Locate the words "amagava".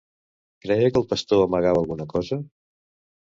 1.47-1.83